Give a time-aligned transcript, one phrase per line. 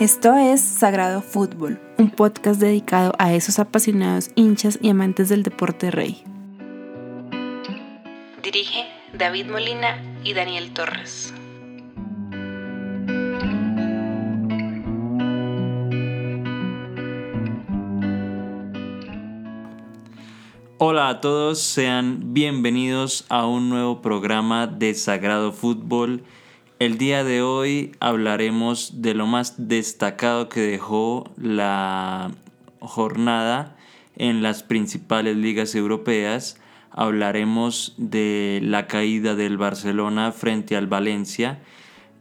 [0.00, 5.92] Esto es Sagrado Fútbol, un podcast dedicado a esos apasionados hinchas y amantes del deporte
[5.92, 6.24] rey.
[8.42, 8.86] Dirige
[9.16, 11.32] David Molina y Daniel Torres.
[20.78, 26.24] Hola a todos, sean bienvenidos a un nuevo programa de Sagrado Fútbol.
[26.84, 32.30] El día de hoy hablaremos de lo más destacado que dejó la
[32.78, 33.78] jornada
[34.16, 36.60] en las principales ligas europeas.
[36.90, 41.62] Hablaremos de la caída del Barcelona frente al Valencia,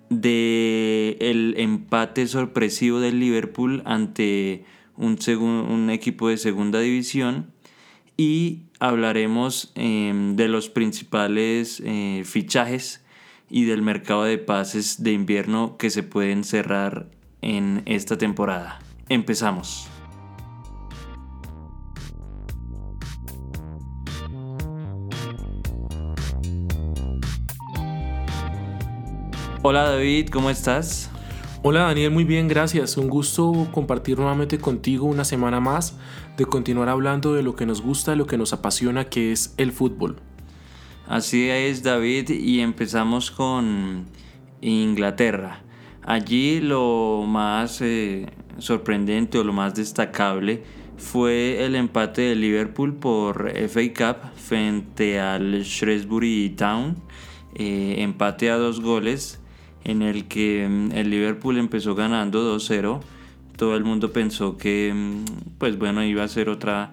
[0.10, 4.64] de el empate sorpresivo del Liverpool ante
[4.96, 7.52] un, equipo de segunda división
[8.16, 13.03] y hablaremos em, de los principales eh, fichajes
[13.50, 17.10] y del mercado de pases de invierno que se pueden cerrar
[17.42, 18.80] en esta temporada.
[19.10, 19.88] Empezamos.
[29.66, 31.10] Hola David, ¿cómo estás?
[31.62, 32.98] Hola Daniel, muy bien, gracias.
[32.98, 35.98] Un gusto compartir nuevamente contigo una semana más,
[36.36, 39.72] de continuar hablando de lo que nos gusta, lo que nos apasiona, que es el
[39.72, 40.18] fútbol.
[41.08, 44.06] Así es David, y empezamos con
[44.62, 45.62] Inglaterra.
[46.02, 50.64] Allí lo más eh, sorprendente o lo más destacable
[50.98, 56.96] fue el empate de Liverpool por FA Cup frente al Shrewsbury Town.
[57.56, 59.42] Eh, empate a dos goles
[59.84, 63.02] en el que mm, el Liverpool empezó ganando 2-0.
[63.58, 65.26] Todo el mundo pensó que, mm,
[65.58, 66.92] pues bueno, iba a ser otra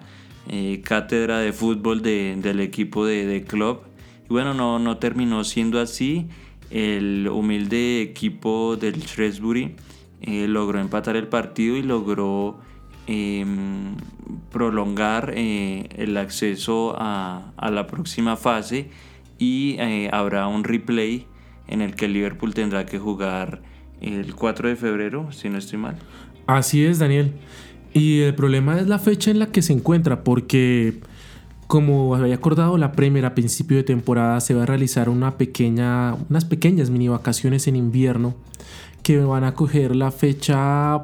[0.49, 3.90] eh, cátedra de fútbol del equipo de, de club.
[4.31, 6.29] Y bueno, no, no terminó siendo así.
[6.69, 9.75] El humilde equipo del Shrewsbury
[10.21, 12.57] eh, logró empatar el partido y logró
[13.07, 13.97] em,
[14.49, 18.89] prolongar eh, el acceso a, a, la próxima fase
[19.37, 19.75] y
[20.13, 21.27] habrá un replay
[21.67, 23.61] en el que Liverpool tendrá que jugar
[23.99, 25.97] el 4 de febrero, si no estoy mal.
[26.47, 27.33] Así es, Daniel.
[27.93, 31.01] Y el problema es la fecha en la que se encuentra, porque
[31.71, 36.17] como había acordado la Premier a principio de temporada, se va a realizar una pequeña,
[36.29, 38.35] unas pequeñas mini vacaciones en invierno
[39.03, 41.01] que van a coger la fecha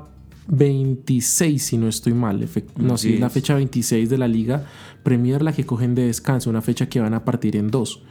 [0.49, 2.45] 26, si no estoy mal.
[2.75, 4.65] No, sí, la fecha 26 de la Liga
[5.03, 8.01] Premier, la que cogen de descanso, una fecha que van a partir en dos.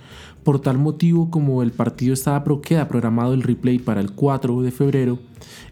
[0.43, 4.71] Por tal motivo, como el partido estaba queda programado el replay para el 4 de
[4.71, 5.19] febrero,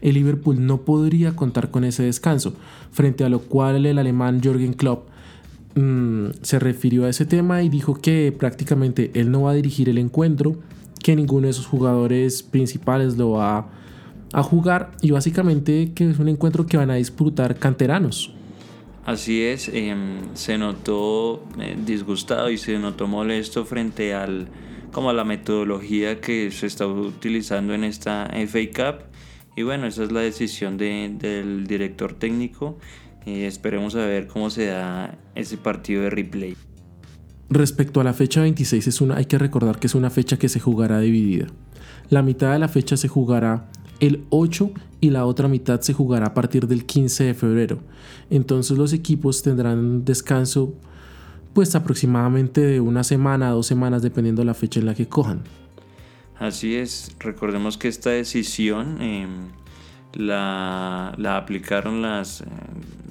[0.01, 2.53] el Liverpool no podría contar con ese descanso,
[2.91, 5.14] frente a lo cual el alemán Jürgen Klopp
[5.75, 9.89] mm, se refirió a ese tema y dijo que prácticamente él no va a dirigir
[9.89, 10.55] el encuentro,
[11.03, 13.67] que ninguno de sus jugadores principales lo va
[14.33, 18.33] a jugar y básicamente que es un encuentro que van a disputar canteranos.
[19.05, 24.47] Así es, em, se notó eh, disgustado y se notó molesto frente al
[24.91, 29.03] como a la metodología que se está utilizando en esta FA Cup.
[29.57, 32.77] Y bueno, esa es la decisión del director técnico.
[33.25, 36.55] Y esperemos a ver cómo se da ese partido de replay.
[37.49, 40.49] Respecto a la fecha 26, es una, hay que recordar que es una fecha que
[40.49, 41.47] se jugará dividida.
[42.09, 43.69] La mitad de la fecha se jugará
[43.99, 44.71] el 8
[45.01, 47.79] y la otra mitad se jugará a partir del 15 de febrero.
[48.29, 50.73] Entonces los equipos tendrán descanso
[51.53, 55.07] pues aproximadamente de una semana a dos semanas dependiendo de la fecha en la que
[55.07, 55.43] cojan.
[56.37, 59.51] Así es, recordemos que esta decisión em,
[60.15, 62.45] la, aplicaron las, eh,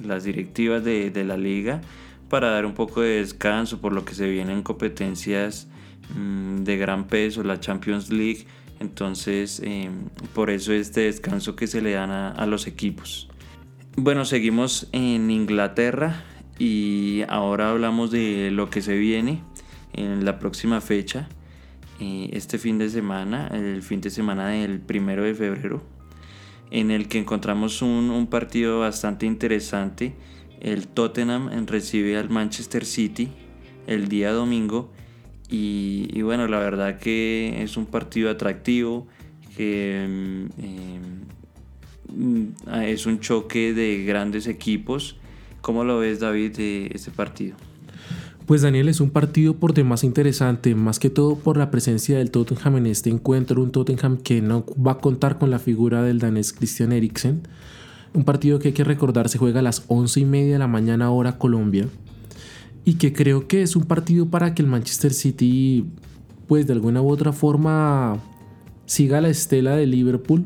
[0.03, 1.81] las directivas de, de, la liga
[2.29, 5.67] para dar un poco de descanso por lo que se vienen competencias
[6.15, 8.45] mm, de gran peso, la Champions League
[8.79, 13.29] entonces, em, por eso este descanso que se le dan a, los equipos.
[13.95, 16.23] Bueno, seguimos en Inglaterra
[16.59, 19.41] y ahora hablamos de lo que se viene
[19.93, 21.29] en la próxima fecha.
[21.99, 25.81] Eh, este fin de semana, el fin de semana del primero de febrero,
[26.71, 30.13] en el que encontramos un, partido bastante interesante.
[30.61, 33.29] El Tottenham recibe al Manchester City
[33.87, 34.91] el día domingo
[35.49, 39.07] y, bueno, la verdad que es un partido atractivo,
[39.55, 40.47] que mm,
[42.13, 42.47] mm,
[42.83, 45.17] es un choque de grandes equipos.
[45.61, 47.55] ¿Cómo lo ves, David, de este partido?
[48.45, 52.29] Pues Daniel es un partido por demás interesante, más que todo por la presencia del
[52.29, 56.19] Tottenham en este encuentro, un Tottenham que no va a contar con la figura del
[56.19, 57.41] danés Christian Eriksen.
[58.13, 60.67] Un partido que hay que recordar se juega a las 11 y media de la
[60.67, 61.87] mañana hora Colombia
[62.83, 65.85] y que creo que es un partido para que el Manchester City
[66.45, 68.19] pues de alguna u otra forma
[68.85, 70.45] siga la estela de Liverpool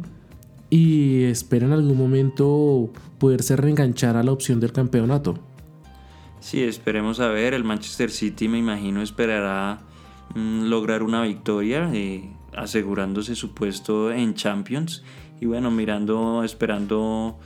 [0.70, 5.49] y espera en algún momento poderse reenganchar a la opción del campeonato.
[6.40, 7.54] Sí, esperemos a ver.
[7.54, 9.80] El Manchester City me imagino esperará
[10.36, 15.04] mm, lograr una victoria, eh, asegurándose su puesto en Champions.
[15.42, 17.38] Y bueno, mirando, esperando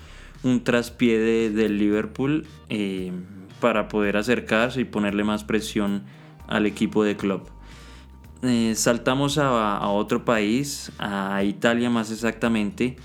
[0.43, 3.11] un traspié de, del Liverpool eh,
[3.59, 6.03] para poder acercarse y ponerle más presión
[6.47, 7.49] al equipo de club.
[8.43, 12.97] Eh, saltamos a, a, otro país, a Italia más exactamente,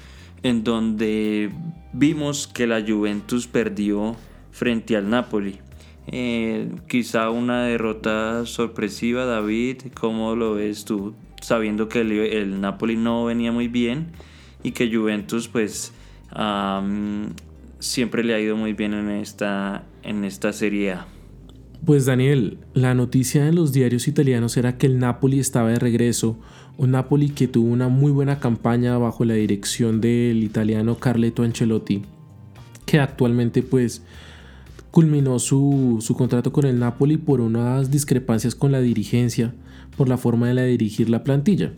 [0.42, 1.52] en donde
[1.92, 4.16] vimos que la Juventus perdió
[4.50, 5.60] frente al Napoli.
[6.10, 11.14] Eh, quizá una derrota sorpresiva, David, ¿cómo lo ves tú?
[11.42, 14.08] Sabiendo que el, Napoli no venía muy bien
[14.62, 15.92] y que Juventus pues
[17.78, 20.96] siempre le ha ido muy bien en esta, en esta Serie.
[21.84, 26.38] Pues Daniel, la noticia en los diarios italianos era que el Napoli estaba de regreso,
[26.76, 32.02] un Napoli que tuvo una muy buena campaña bajo la dirección del italiano Carleto Ancelotti,
[32.84, 34.02] que actualmente pues
[34.90, 39.54] culminó su, su contrato con el Napoli por unas discrepancias con la dirigencia,
[39.96, 41.72] por la forma de la dirigir la plantilla.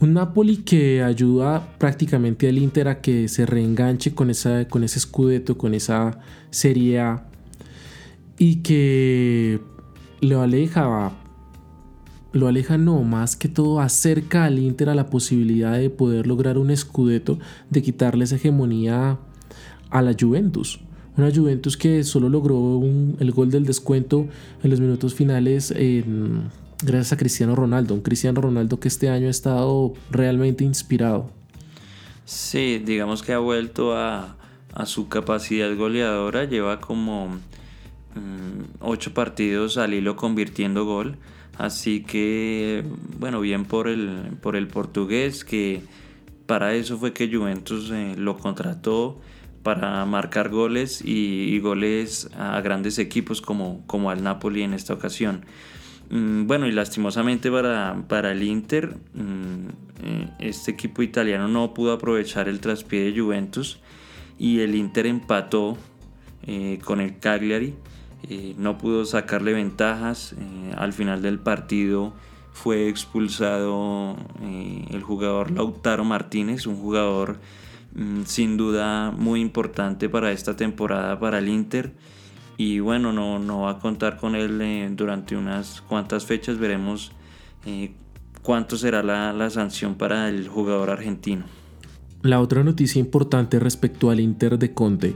[0.00, 5.00] Un Napoli que ayuda prácticamente al Inter a que se reenganche con, esa, con ese
[5.00, 6.20] escudeto, con esa
[6.50, 7.26] Serie A
[8.38, 9.60] y que
[10.20, 11.12] lo aleja,
[12.32, 16.58] lo aleja no, más que todo acerca al Inter a la posibilidad de poder lograr
[16.58, 19.18] un escudeto, de quitarle hegemonía
[19.90, 20.80] a la Juventus.
[21.18, 22.80] Una Juventus que solo logró
[23.18, 24.26] el gol del descuento
[24.62, 25.74] en los minutos finales
[26.82, 27.94] gracias a Cristiano Ronaldo.
[27.94, 31.30] Un Cristiano Ronaldo que este año ha estado realmente inspirado.
[32.24, 34.36] Sí, digamos que ha vuelto a,
[34.72, 36.44] a su capacidad goleadora.
[36.44, 37.38] Lleva como
[38.18, 41.16] Mm, ocho partidos al hilo convirtiendo gol.
[41.56, 42.84] Así que,
[43.18, 45.82] bueno, bien por el, por el portugués, que
[46.46, 49.18] para eso fue que Juventus eh, lo contrató,
[49.68, 55.44] para marcar goles y, goles a grandes equipos como, como al Napoli en esta ocasión.
[56.08, 59.68] Mm, bueno, y lastimosamente para, para el Inter, mm,
[60.04, 63.78] eh, este equipo italiano no pudo aprovechar el traspié de Juventus
[64.38, 65.76] y el Inter empató
[66.46, 67.74] eh, con el Cagliari
[68.22, 70.32] eh, no pudo sacarle ventajas.
[70.32, 72.14] Eh, al final del partido
[72.52, 74.16] fue expulsado
[74.90, 77.38] el jugador Lautaro Martínez, un jugador
[78.24, 81.92] sin duda muy importante para esta temporada para el Inter.
[82.56, 86.58] Y bueno, no, no va a contar con él durante unas cuantas fechas.
[86.58, 87.12] Veremos
[88.42, 91.44] cuánto será la, la sanción para el jugador argentino.
[92.22, 95.14] La otra noticia importante respecto al Inter de Conte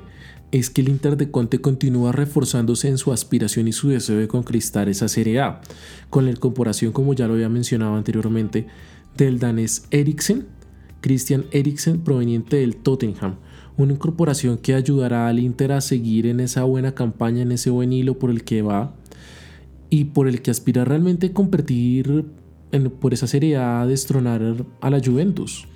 [0.52, 4.28] es que el Inter de Conte continúa reforzándose en su aspiración y su deseo de
[4.28, 5.62] conquistar esa Serie A,
[6.10, 8.66] con la incorporación, como ya lo había mencionado anteriormente,
[9.16, 10.46] del danés Eriksen,
[11.02, 13.36] Christian Eriksen, proveniente del Tottenham.
[13.76, 17.92] Una incorporación que ayudará al Inter a seguir en esa buena campaña, en ese buen
[17.92, 18.94] hilo por el que va
[19.90, 22.24] y por el que aspira realmente a competir
[23.00, 25.66] por esa Serie A, destronar a la Juventus.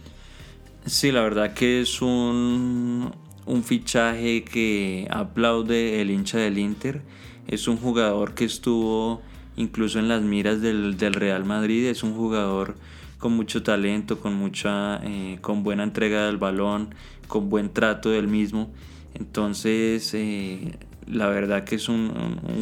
[0.87, 3.13] Sí, la verdad que es un,
[3.45, 7.03] un fichaje que aplaude el hincha del Inter.
[7.47, 9.21] Es un jugador que estuvo
[9.57, 11.87] incluso en las miras del, Real Madrid.
[11.87, 12.77] Es un jugador
[13.19, 16.95] con mucho talento, con mucha, eh, con buena entrega del balón,
[17.29, 18.73] con buen trato del mismo.
[19.15, 22.13] Entonces, eh, la verdad que es un,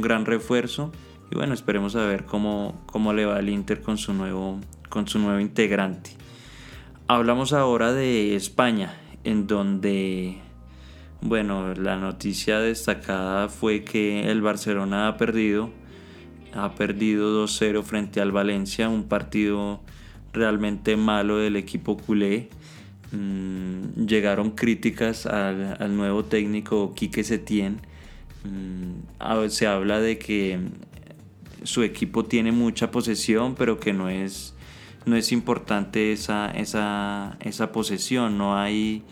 [0.01, 0.93] gran refuerzo.
[1.31, 5.09] Y bueno, esperemos a ver cómo, cómo le va al Inter con su nuevo, con
[5.09, 6.11] su nuevo integrante.
[7.09, 8.95] Hablamos ahora de España,
[9.25, 10.39] en donde
[11.27, 15.71] bueno, la noticia destacada fue que el Barcelona ha perdido,
[16.53, 19.81] ha perdido 2-0 frente al Valencia, un partido
[20.35, 22.51] realmente malo del equipo culé.
[23.13, 27.81] Mm, llegaron críticas al, nuevo técnico Quique Setién.
[28.45, 30.59] Mm, se habla de que
[31.63, 34.55] su equipo tiene mucha posesión, pero que no es,
[35.07, 39.03] no es importante esa, esa, esa posesión, no hay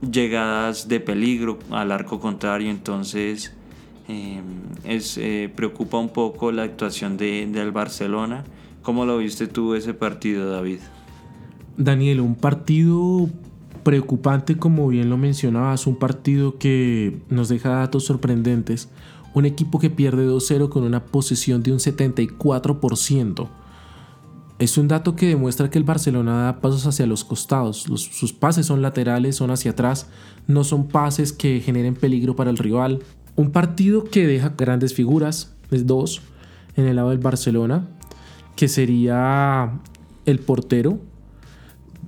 [0.00, 3.52] llegadas de peligro al arco contrario, entonces
[4.08, 4.44] em,
[4.84, 8.44] es, eh, preocupa un poco la actuación de, del Barcelona.
[8.86, 10.78] ¿Cómo lo viste tú ese partido, David?
[11.76, 13.28] Daniel, un partido
[13.82, 18.88] preocupante como bien lo mencionabas, un partido que nos deja datos sorprendentes,
[19.34, 23.48] un equipo que pierde 2-0 con una posesión de un 74%.
[24.60, 27.78] Es un dato que demuestra que el Barcelona da pasos hacia los costados.
[27.78, 30.08] sus pases son laterales, son hacia atrás,
[30.46, 33.00] no son pases que generen peligro para el rival.
[33.34, 36.22] Un partido que deja grandes figuras, es dos,
[36.76, 37.88] en el lado del Barcelona,
[38.56, 39.78] que sería
[40.24, 40.98] el portero,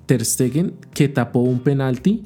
[0.07, 2.23] Ter Stegen que tapó un penalti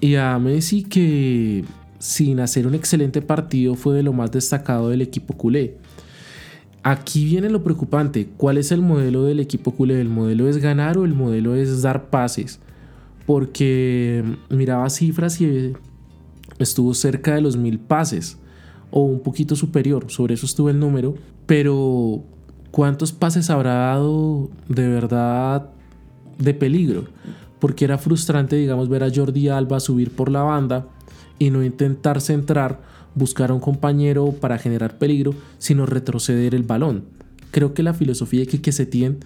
[0.00, 1.64] y a Messi que
[1.98, 5.76] sin hacer un excelente partido fue de lo más destacado del equipo culé.
[6.82, 10.00] Aquí viene lo preocupante, ¿cuál es el modelo del equipo culé?
[10.00, 12.60] ¿El modelo es ganar o el modelo es dar pases?
[13.26, 15.74] Porque miraba cifras y
[16.58, 18.38] estuvo cerca de los mil pases
[18.90, 21.16] o un poquito superior, sobre eso estuvo el número,
[21.46, 22.24] pero
[22.70, 25.70] ¿cuántos pases habrá dado de verdad
[26.38, 27.04] de peligro?
[27.58, 30.86] Porque era frustrante, digamos, ver a Jordi Alba subir por la banda
[31.38, 32.80] y no intentar centrar,
[33.14, 37.04] buscar a un compañero para generar peligro, sino retroceder el balón.
[37.50, 39.16] Creo que la filosofía que, que se tiene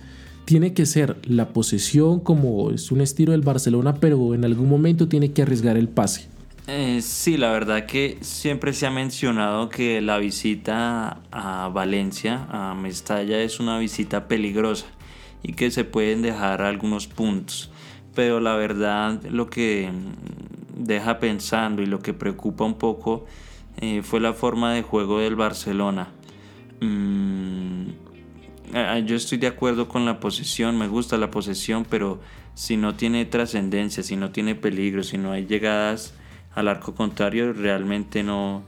[0.45, 5.09] tiene que ser la posesión como es un estilo del Barcelona, pero en algún momento
[5.09, 6.34] tiene que arriesgar el pase.
[6.67, 12.75] Eh, sí, la verdad que siempre se ha mencionado que la visita a Valencia, a
[12.75, 14.87] Mestalla, es una visita peligrosa
[15.43, 17.71] y que se pueden dejar algunos puntos.
[18.15, 19.91] Pero la verdad lo que
[20.75, 23.27] deja pensando y lo que preocupa un poco
[23.77, 26.09] eh, fue la forma de juego del Barcelona.
[26.81, 27.89] Mm,
[29.05, 32.21] yo estoy de acuerdo con la posesión, me gusta la posesión, pero
[32.55, 36.15] si no tiene trascendencia, si no tiene peligro, si no hay llegadas
[36.55, 38.65] al arco contrario, realmente no,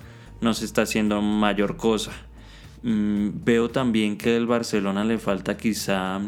[0.52, 2.12] se está haciendo mayor cosa.
[2.82, 6.20] Mm, veo también que al Barcelona le falta quizá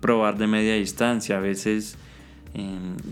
[0.00, 1.38] probar de media distancia.
[1.38, 1.98] A veces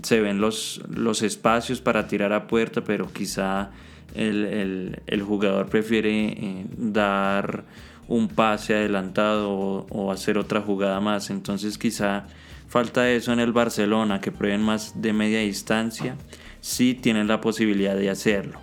[0.03, 3.71] se ven los, los espacios para tirar a puerta, pero quizá
[4.15, 7.65] el, jugador prefiere eh, dar
[8.07, 9.51] un pase adelantado
[9.89, 11.29] o, hacer otra jugada más.
[11.29, 12.25] Entonces quizá
[12.67, 16.15] falta eso en el Barcelona, que prueben más de media distancia,
[16.63, 18.57] si tienen la posibilidad de hacerlo.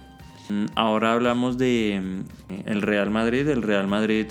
[0.75, 3.47] Ahora hablamos de mm, el Real Madrid.
[3.47, 4.27] El Real Madrid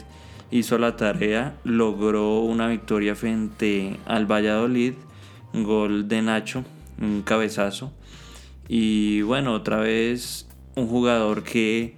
[0.50, 4.94] hizo la tarea, logró una victoria frente al Valladolid
[5.54, 6.66] gol de Nacho,
[7.00, 7.94] un cabezazo.
[8.68, 11.96] Y bueno, otra vez un jugador que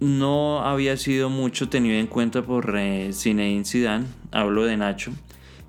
[0.00, 5.12] no había sido mucho tenido en cuenta por eh, Zinedine Zidane, hablo de Nacho,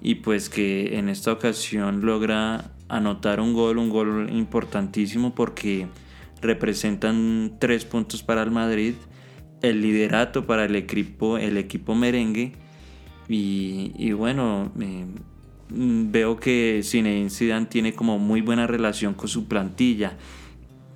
[0.01, 5.87] y pues que en esta ocasión logra anotar un gol, un gol importantísimo porque
[6.41, 8.95] representan tres puntos para el Madrid,
[9.61, 12.53] el liderato para el equipo, el equipo merengue
[13.27, 15.05] y, bueno, eh,
[15.69, 20.17] veo que Zinedine Zidane tiene como muy buena relación con su plantilla.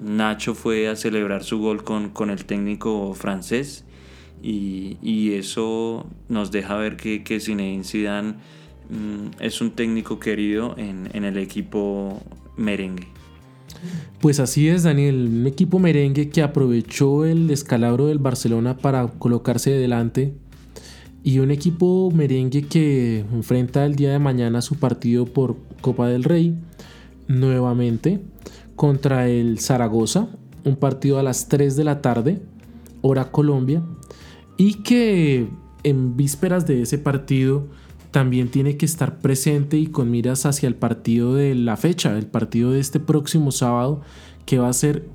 [0.02, 3.86] Nacho fue a celebrar su gol con, con el técnico francés
[4.44, 8.36] y, y, eso nos deja ver que, que Zinedine Zidane
[9.40, 12.22] es un técnico querido en, en el equipo
[12.58, 13.08] merengue.
[14.22, 19.72] Pues así es, Daniel, un equipo merengue que aprovechó el descalabro del Barcelona para colocarse
[19.72, 20.34] delante
[21.24, 26.24] y un equipo merengue que enfrenta el día de mañana su partido por Copa del
[26.24, 26.56] Rey
[27.28, 28.22] nuevamente
[28.76, 30.28] contra el Zaragoza,
[30.64, 32.42] un partido a las 3 de la tarde,
[33.02, 33.84] hora Colombia,
[34.58, 35.48] y que
[35.84, 37.68] en vísperas de ese partido
[38.16, 42.28] también tiene que estar presente y con miras hacia el partido de la fecha, el
[42.28, 44.00] partido de este próximo sábado,
[44.46, 45.06] que va a ser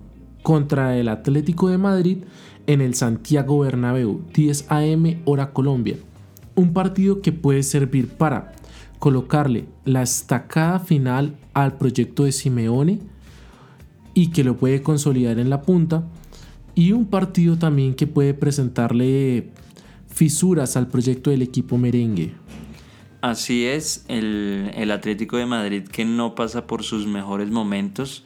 [0.42, 2.19] contra el Atlético de Madrid
[2.66, 5.19] en el Santiago Bernabéu, 10 a.m.
[5.25, 5.97] hora Colombia.
[6.54, 8.52] Un partido que puede servir para
[8.99, 12.99] colocarle la estacada final al proyecto de Simeone
[14.12, 16.04] y que lo puede consolidar en la punta.
[16.75, 19.52] Y un partido también que puede presentarle
[20.07, 22.35] fisuras al proyecto del equipo merengue.
[23.21, 28.25] Así es, el, el Atlético de Madrid que no pasa por sus mejores momentos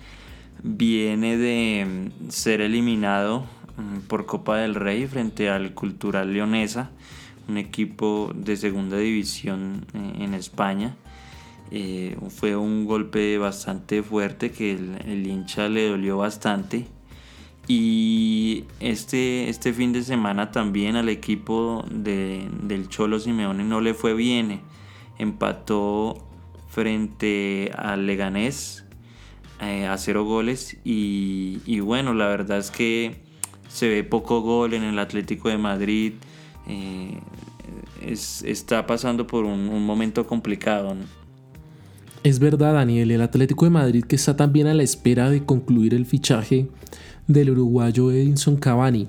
[0.62, 3.44] viene de ser eliminado
[3.76, 6.90] Mm, por Copa del Rey frente al Cultural Leonesa,
[7.48, 10.96] un equipo de segunda división eh, en España.
[11.70, 16.86] Eh, fue un golpe bastante fuerte que el, hincha le dolió bastante.
[17.66, 24.14] Y este, este fin de semana también al equipo del Cholo Simeone no le fue
[24.14, 24.60] bien.
[25.18, 26.26] Empató
[26.68, 28.84] frente al Leganés
[29.60, 30.76] eh, a cero goles.
[30.84, 33.16] Y, bueno, la verdad es que
[33.68, 36.14] se ve poco gol en el Atlético de Madrid.
[36.68, 37.18] Eh,
[38.02, 40.96] está pasando por un, momento complicado.
[42.22, 45.94] Es verdad, Daniel, el Atlético de Madrid que está también a la espera de concluir
[45.94, 46.68] el fichaje
[47.26, 49.08] del uruguayo Edinson Cavani.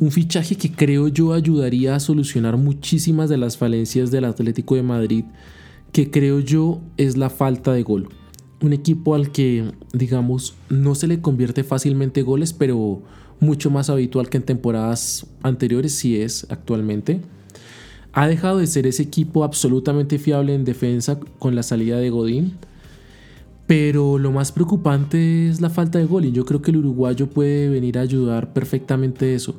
[0.00, 4.84] Un fichaje que creo yo ayudaría a solucionar muchísimas de las falencias del Atlético de
[4.84, 5.24] Madrid,
[5.90, 8.08] que creo yo es la falta de gol.
[8.60, 13.02] Un equipo al que, digamos, no se le convierte fácilmente goles, pero
[13.40, 17.20] mucho más habitual que en temporadas anteriores, si es actualmente.
[18.12, 22.52] ha dejado de ser ese equipo absolutamente fiable en defensa con la salida de Godín.
[23.66, 27.28] Pero lo más preocupante es la falta de gol y yo creo que el uruguayo
[27.28, 29.56] puede venir a ayudar perfectamente eso.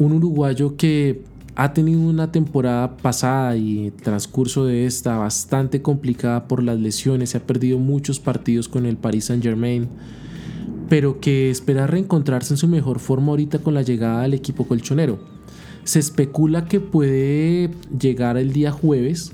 [0.00, 1.24] Un uruguayo que
[1.56, 7.36] ha tenido una temporada pasada y transcurso de esta bastante complicada por las lesiones, se
[7.36, 9.88] ha perdido muchos partidos con el Paris Saint Germain,
[10.88, 15.18] pero que espera reencontrarse en su mejor forma ahorita con la llegada del equipo colchonero.
[15.84, 19.32] Se especula que puede llegar el día jueves.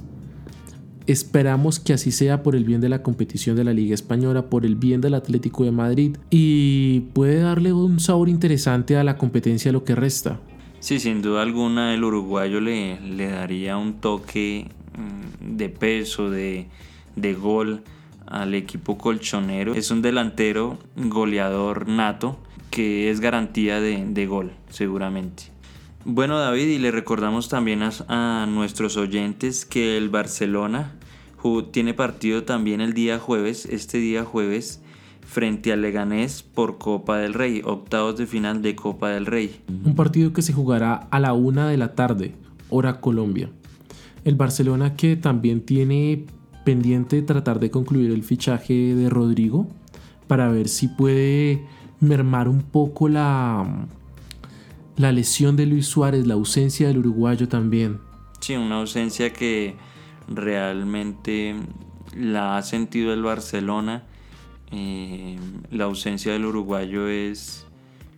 [1.07, 4.67] Esperamos que así sea por el bien de la competición de la Liga Española, por
[4.67, 9.71] el bien del Atlético de Madrid y puede darle un sabor interesante a la competencia
[9.71, 10.41] lo que resta.
[10.87, 16.69] Sí, sin duda alguna el uruguayo le, le daría un toque mm, de peso, de,
[17.17, 17.83] de gol
[18.25, 19.75] al equipo colchonero.
[19.75, 22.39] Es un delantero goleador nato
[22.71, 25.51] que es garantía de, gol, seguramente.
[26.05, 30.95] Bueno David, y le recordamos también a, nuestros oyentes que el Barcelona
[31.73, 34.85] tiene partido también el día jueves, este día jueves,
[35.27, 39.61] frente al Leganés por Copa del Rey, octavos de final de Copa del Rey.
[39.85, 42.35] Un partido que se jugará a la una de la tarde,
[42.71, 43.51] hora Colombia.
[44.25, 46.25] El Barcelona que también tiene
[46.65, 49.69] pendiente tratar de concluir el fichaje de Rodrigo
[50.27, 51.65] para ver si puede
[52.01, 53.87] mermar un poco la,
[54.97, 58.01] la lesión de Luis Suárez, la ausencia del uruguayo también.
[58.41, 59.77] Sí, una ausencia que
[60.29, 61.55] realmente
[62.17, 64.05] la ha sentido el Barcelona.
[64.79, 65.39] Eh,
[65.71, 67.65] la ausencia del uruguayo es,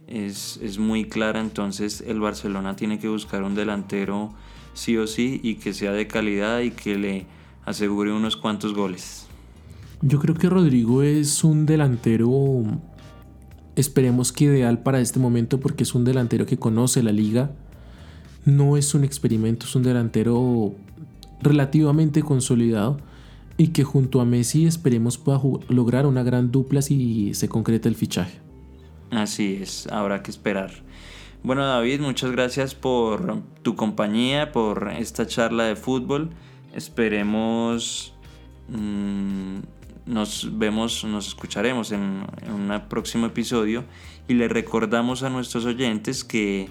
[0.09, 4.35] es, es muy clara, entonces el Barcelona tiene que buscar un delantero
[4.75, 7.27] sí o sí y que sea de calidad y que le
[7.65, 9.29] asegure unos cuantos goles.
[10.03, 12.65] Yo creo que Rodrigo es un delantero,
[13.77, 17.53] esperemos que ideal para este momento porque es un delantero que conoce la liga.
[18.45, 20.75] No es un experimento, es un delantero
[21.41, 22.99] relativamente consolidado
[23.59, 27.97] y que junto a Messi esperemos pueda lograr una gran dupla si se concreta el
[27.97, 28.39] fichaje.
[29.11, 30.71] Así es, habrá que esperar.
[31.43, 36.31] Bueno David, muchas gracias por tu compañía, por esta charla de fútbol.
[36.73, 38.15] Esperemos
[38.69, 39.59] mm,
[40.09, 43.85] nos vemos, nos escucharemos en, un próximo episodio
[44.27, 46.69] y le recordamos a nuestros oyentes que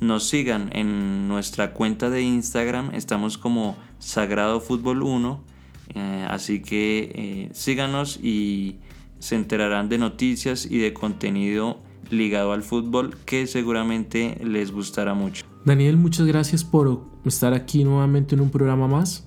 [0.00, 5.53] nos sigan en nuestra cuenta de Instagram, estamos como Sagrado Fútbol 1,
[5.94, 8.76] eh, así que eh, síganos y
[9.18, 11.78] se enterarán de noticias y de contenido
[12.10, 15.44] ligado al fútbol que seguramente les gustará mucho.
[15.64, 19.26] Daniel, muchas gracias por estar aquí nuevamente en un programa más.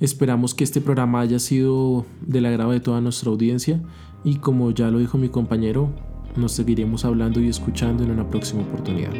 [0.00, 3.80] Esperamos que este programa haya sido del agrado de toda nuestra audiencia
[4.22, 5.90] y como ya lo dijo mi compañero,
[6.36, 9.12] nos seguiremos hablando y escuchando en una próxima oportunidad.